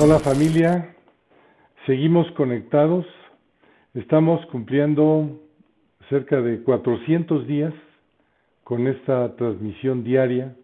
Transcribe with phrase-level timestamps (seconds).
[0.00, 0.94] Hola familia,
[1.84, 3.04] seguimos conectados,
[3.94, 5.40] estamos cumpliendo
[6.08, 7.74] cerca de 400 días
[8.62, 10.54] con esta transmisión diaria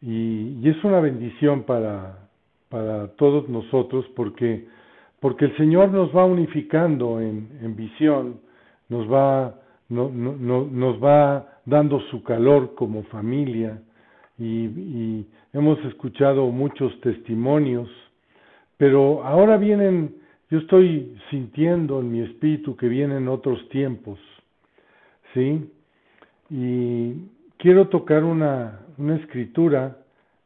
[0.00, 2.28] y, es una bendición para,
[2.68, 4.68] para todos nosotros porque,
[5.18, 8.40] porque el Señor nos va unificando en, en visión,
[8.88, 9.56] nos va,
[9.88, 13.82] no, no, no, nos va dando su calor como familia
[14.38, 17.88] y, y hemos escuchado muchos testimonios,
[18.78, 20.14] pero ahora vienen,
[20.50, 24.18] yo estoy sintiendo en mi espíritu que vienen otros tiempos,
[25.34, 25.70] ¿sí?
[26.48, 27.14] Y
[27.58, 29.98] quiero tocar una, una escritura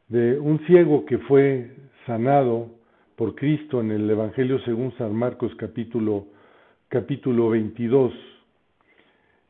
[0.09, 1.71] de un ciego que fue
[2.05, 2.67] sanado
[3.15, 6.25] por Cristo en el Evangelio según San Marcos capítulo,
[6.89, 8.13] capítulo 22.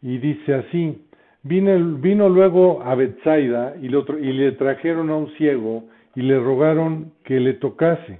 [0.01, 1.01] Y dice así,
[1.41, 6.37] vino, vino luego a Bethsaida y, lo, y le trajeron a un ciego y le
[6.37, 8.19] rogaron que le tocase.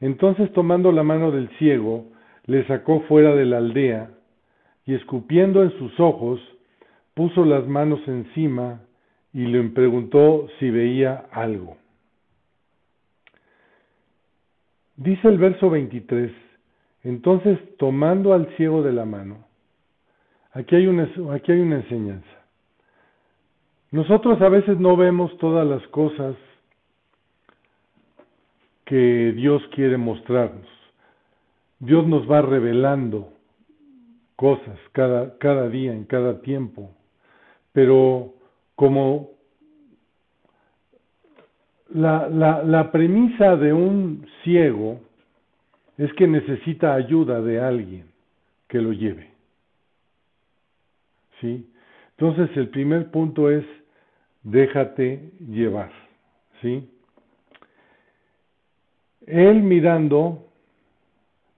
[0.00, 2.06] Entonces tomando la mano del ciego,
[2.46, 4.10] le sacó fuera de la aldea
[4.86, 6.40] y escupiendo en sus ojos,
[7.14, 8.80] puso las manos encima
[9.32, 11.76] y le preguntó si veía algo.
[14.96, 16.30] Dice el verso 23,
[17.02, 19.44] entonces tomando al ciego de la mano,
[20.52, 22.28] aquí hay una, aquí hay una enseñanza.
[23.90, 26.36] Nosotros a veces no vemos todas las cosas
[28.84, 30.66] que Dios quiere mostrarnos.
[31.78, 33.32] Dios nos va revelando
[34.36, 36.90] cosas cada, cada día, en cada tiempo.
[37.72, 38.34] Pero
[38.74, 39.30] como
[41.92, 45.00] la, la, la premisa de un ciego
[45.98, 48.06] es que necesita ayuda de alguien
[48.68, 49.30] que lo lleve.
[51.40, 51.68] ¿Sí?
[52.16, 53.64] Entonces el primer punto es
[54.42, 55.90] déjate llevar,
[56.60, 56.88] ¿sí?
[59.26, 60.44] Él mirando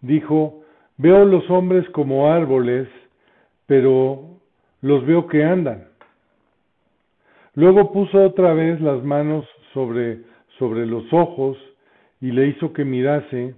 [0.01, 0.63] dijo,
[0.97, 2.89] veo los hombres como árboles,
[3.67, 4.39] pero
[4.83, 5.89] los veo que andan.
[7.55, 10.21] Luego puso otra vez las manos sobre,
[10.59, 11.57] sobre los ojos
[12.21, 13.55] y le hizo que mirase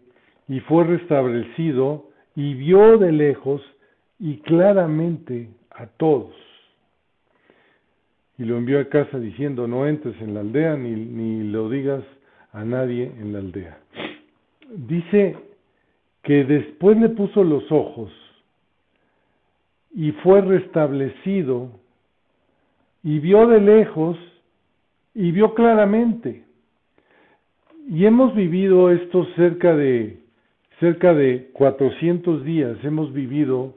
[0.48, 3.60] y fue restablecido y vio de lejos
[4.18, 6.34] y claramente a todos.
[8.38, 12.04] Y lo envió a casa diciendo, no entres en la aldea ni, ni lo digas
[12.58, 13.78] a nadie en la aldea.
[14.74, 15.36] Dice
[16.22, 18.10] que después le puso los ojos
[19.94, 21.70] y fue restablecido
[23.04, 24.18] y vio de lejos
[25.14, 26.44] y vio claramente.
[27.88, 30.18] Y hemos vivido esto cerca de
[30.80, 33.74] cerca de 400 días, hemos vivido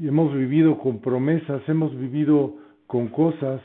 [0.00, 2.54] hemos vivido con promesas, hemos vivido
[2.86, 3.60] con cosas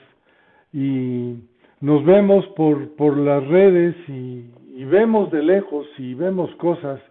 [0.74, 1.36] y
[1.84, 4.46] nos vemos por, por las redes y,
[4.86, 7.02] vemos de lejos y vemos cosas,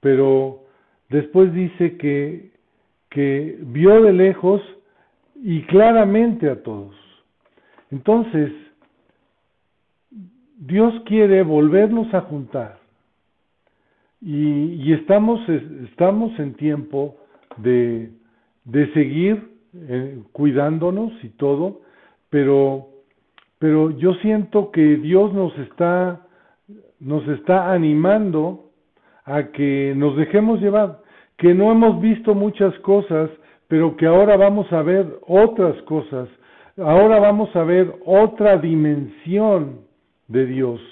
[0.00, 0.62] pero
[1.08, 2.50] después dice que,
[3.10, 4.60] que vio de lejos
[5.34, 6.94] y claramente a todos.
[7.90, 8.52] Entonces,
[10.58, 12.78] Dios quiere volvernos a juntar
[14.20, 17.16] y, y estamos, estamos en tiempo
[17.56, 18.10] de,
[18.64, 21.80] de seguir eh, cuidándonos y todo,
[22.30, 22.93] pero,
[23.64, 26.20] pero yo siento que Dios nos está,
[27.00, 28.66] nos está animando
[29.24, 30.98] a que nos dejemos llevar,
[31.38, 33.30] que no hemos visto muchas cosas,
[33.66, 36.28] pero que ahora vamos a ver otras cosas,
[36.76, 39.78] ahora vamos a ver otra dimensión
[40.28, 40.82] de Dios.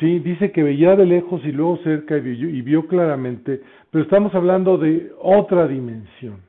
[0.00, 4.04] Sí, dice que veía de lejos y luego cerca y vio, y vio claramente, pero
[4.04, 6.42] estamos hablando de otra dimensión.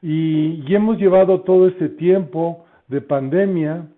[0.00, 3.88] Y, y, hemos llevado todo este tiempo de pandemia,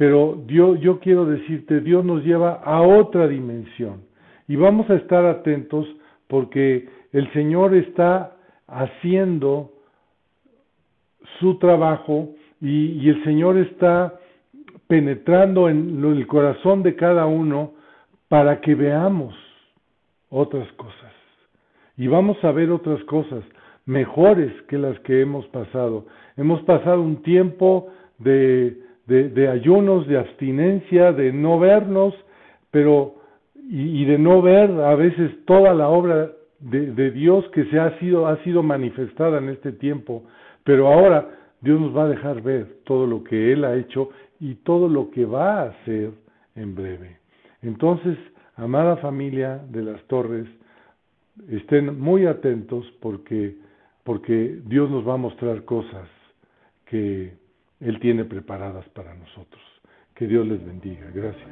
[0.00, 4.00] pero Dios, yo quiero decirte, Dios nos lleva a otra dimensión.
[4.48, 5.86] Y vamos a estar atentos
[6.26, 8.34] porque el Señor está
[8.66, 9.74] haciendo
[11.38, 12.30] su trabajo
[12.62, 14.18] y, y el Señor está
[14.86, 17.74] penetrando en el corazón de cada uno
[18.28, 19.34] para que veamos
[20.30, 21.12] otras cosas.
[21.98, 23.44] Y vamos a ver otras cosas
[23.84, 26.06] mejores que las que hemos pasado.
[26.38, 28.88] Hemos pasado un tiempo de,
[29.18, 32.14] de, ayunos, de abstinencia, de no vernos,
[32.70, 33.16] pero
[33.54, 36.30] y, y, de no ver a veces toda la obra
[36.60, 40.24] de, de Dios que se ha sido, ha sido manifestada en este tiempo.
[40.62, 41.28] Pero ahora
[41.60, 45.10] Dios nos va a dejar ver todo lo que Él ha hecho y todo lo
[45.10, 46.12] que va a hacer
[46.54, 47.18] en breve.
[47.62, 48.16] Entonces,
[48.56, 50.46] amada familia de las torres,
[51.48, 53.56] estén muy atentos porque,
[54.04, 56.08] porque Dios nos va a mostrar cosas
[56.86, 57.39] que
[57.80, 59.62] él tiene preparadas para nosotros.
[60.14, 61.10] Que Dios les bendiga.
[61.12, 61.48] Gracias.